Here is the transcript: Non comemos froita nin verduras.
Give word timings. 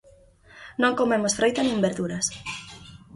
Non 0.81 0.97
comemos 0.99 1.35
froita 1.37 1.61
nin 1.63 1.83
verduras. 1.87 2.25